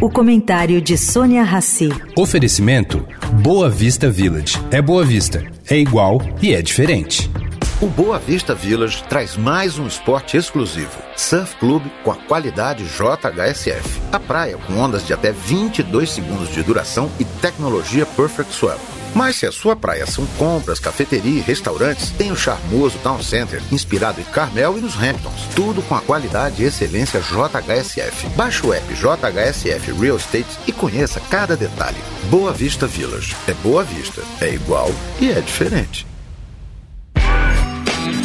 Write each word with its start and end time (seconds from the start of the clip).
O 0.00 0.08
comentário 0.08 0.80
de 0.80 0.96
Sônia 0.96 1.42
Rassi. 1.42 1.88
Oferecimento 2.16 3.04
Boa 3.42 3.68
Vista 3.68 4.08
Village. 4.08 4.56
É 4.70 4.80
Boa 4.80 5.04
Vista, 5.04 5.44
é 5.68 5.76
igual 5.76 6.22
e 6.40 6.54
é 6.54 6.62
diferente. 6.62 7.28
O 7.82 7.88
Boa 7.88 8.16
Vista 8.16 8.54
Village 8.54 9.02
traz 9.08 9.36
mais 9.36 9.76
um 9.76 9.88
esporte 9.88 10.36
exclusivo. 10.36 10.96
Surf 11.16 11.56
Club 11.56 11.82
com 12.04 12.12
a 12.12 12.14
qualidade 12.14 12.84
JHSF. 12.84 14.00
A 14.12 14.20
praia 14.20 14.56
com 14.56 14.74
ondas 14.74 15.04
de 15.04 15.12
até 15.12 15.32
22 15.32 16.08
segundos 16.08 16.52
de 16.52 16.62
duração 16.62 17.10
e 17.18 17.24
tecnologia 17.24 18.06
Perfect 18.06 18.54
Swell. 18.54 18.78
Mas 19.16 19.34
se 19.34 19.46
a 19.46 19.52
sua 19.52 19.74
praia 19.74 20.06
são 20.06 20.24
compras, 20.38 20.78
cafeteria 20.78 21.40
e 21.40 21.42
restaurantes, 21.42 22.10
tem 22.10 22.30
o 22.30 22.36
charmoso 22.36 22.98
Town 23.02 23.20
Center, 23.20 23.60
inspirado 23.72 24.20
em 24.20 24.24
Carmel 24.24 24.78
e 24.78 24.80
nos 24.80 24.94
Hamptons. 24.94 25.37
Tudo 25.58 25.82
com 25.82 25.96
a 25.96 26.00
qualidade 26.00 26.62
e 26.62 26.66
excelência 26.66 27.20
JHSF. 27.20 28.28
Baixe 28.36 28.64
o 28.64 28.72
app 28.72 28.94
JHSF 28.94 29.90
Real 29.90 30.16
Estate 30.16 30.56
e 30.68 30.72
conheça 30.72 31.20
cada 31.28 31.56
detalhe. 31.56 31.96
Boa 32.30 32.52
Vista 32.52 32.86
Village. 32.86 33.34
É 33.48 33.52
Boa 33.54 33.82
Vista. 33.82 34.22
É 34.40 34.54
igual 34.54 34.88
e 35.20 35.32
é 35.32 35.40
diferente. 35.40 36.06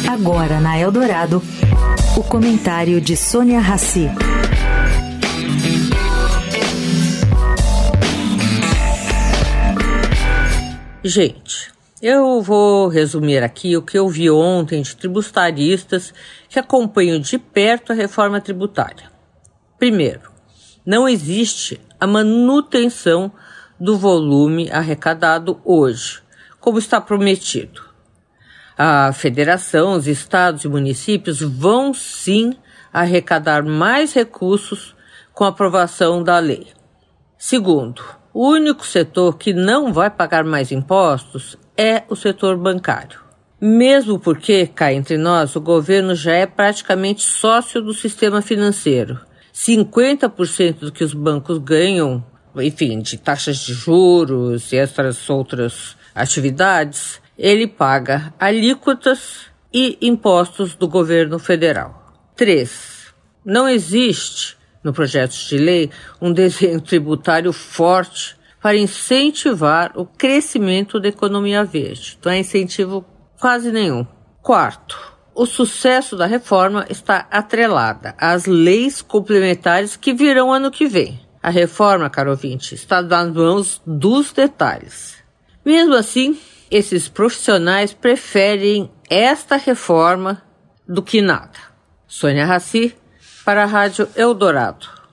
Agora 0.08 0.60
na 0.60 0.78
Eldorado, 0.78 1.42
o 2.16 2.22
comentário 2.22 3.00
de 3.00 3.16
Sônia 3.16 3.58
Rassi. 3.58 4.08
Gente, 11.02 11.73
eu 12.06 12.42
vou 12.42 12.86
resumir 12.86 13.42
aqui 13.42 13.78
o 13.78 13.80
que 13.80 13.96
eu 13.96 14.06
vi 14.10 14.30
ontem 14.30 14.82
de 14.82 14.94
tributaristas 14.94 16.12
que 16.50 16.58
acompanham 16.58 17.18
de 17.18 17.38
perto 17.38 17.92
a 17.92 17.94
reforma 17.94 18.42
tributária. 18.42 19.10
Primeiro, 19.78 20.30
não 20.84 21.08
existe 21.08 21.80
a 21.98 22.06
manutenção 22.06 23.32
do 23.80 23.96
volume 23.96 24.70
arrecadado 24.70 25.58
hoje, 25.64 26.20
como 26.60 26.78
está 26.78 27.00
prometido. 27.00 27.82
A 28.76 29.10
federação, 29.14 29.94
os 29.94 30.06
estados 30.06 30.62
e 30.62 30.68
municípios 30.68 31.40
vão 31.40 31.94
sim 31.94 32.54
arrecadar 32.92 33.64
mais 33.64 34.12
recursos 34.12 34.94
com 35.32 35.44
a 35.44 35.48
aprovação 35.48 36.22
da 36.22 36.38
lei. 36.38 36.66
Segundo, 37.38 38.02
o 38.30 38.46
único 38.46 38.84
setor 38.84 39.38
que 39.38 39.54
não 39.54 39.90
vai 39.90 40.10
pagar 40.10 40.44
mais 40.44 40.70
impostos 40.70 41.56
é 41.76 42.02
o 42.08 42.16
setor 42.16 42.56
bancário. 42.56 43.20
Mesmo 43.60 44.18
porque, 44.18 44.66
cá 44.66 44.92
entre 44.92 45.16
nós, 45.16 45.56
o 45.56 45.60
governo 45.60 46.14
já 46.14 46.34
é 46.34 46.46
praticamente 46.46 47.22
sócio 47.22 47.80
do 47.80 47.94
sistema 47.94 48.42
financeiro. 48.42 49.18
50% 49.54 50.80
do 50.80 50.92
que 50.92 51.04
os 51.04 51.14
bancos 51.14 51.58
ganham, 51.58 52.24
enfim, 52.56 53.00
de 53.00 53.16
taxas 53.16 53.58
de 53.58 53.72
juros 53.72 54.72
e 54.72 54.76
essas 54.76 55.30
outras 55.30 55.96
atividades, 56.14 57.20
ele 57.38 57.66
paga 57.66 58.34
alíquotas 58.38 59.46
e 59.72 59.98
impostos 60.00 60.74
do 60.74 60.86
governo 60.86 61.38
federal. 61.38 62.12
3. 62.36 63.14
Não 63.44 63.68
existe 63.68 64.56
no 64.82 64.92
projeto 64.92 65.32
de 65.32 65.56
lei 65.56 65.90
um 66.20 66.30
desenho 66.34 66.80
tributário 66.80 67.52
forte 67.52 68.36
para 68.64 68.78
incentivar 68.78 69.92
o 69.94 70.06
crescimento 70.06 70.98
da 70.98 71.10
economia 71.10 71.62
verde. 71.62 72.18
Não 72.24 72.32
é 72.32 72.38
incentivo 72.38 73.04
quase 73.38 73.70
nenhum. 73.70 74.06
Quarto, 74.40 74.98
o 75.34 75.44
sucesso 75.44 76.16
da 76.16 76.24
reforma 76.24 76.86
está 76.88 77.28
atrelada 77.30 78.14
às 78.16 78.46
leis 78.46 79.02
complementares 79.02 79.96
que 79.96 80.14
virão 80.14 80.50
ano 80.50 80.70
que 80.70 80.86
vem. 80.86 81.20
A 81.42 81.50
reforma, 81.50 82.08
caro 82.08 82.30
ouvinte, 82.30 82.74
está 82.74 83.02
nas 83.02 83.30
mãos 83.34 83.82
dos 83.86 84.32
detalhes. 84.32 85.16
Mesmo 85.62 85.94
assim, 85.94 86.40
esses 86.70 87.06
profissionais 87.06 87.92
preferem 87.92 88.90
esta 89.10 89.56
reforma 89.56 90.42
do 90.88 91.02
que 91.02 91.20
nada. 91.20 91.58
Sônia 92.06 92.46
Raci, 92.46 92.96
para 93.44 93.64
a 93.64 93.66
Rádio 93.66 94.08
Eldorado. 94.16 95.03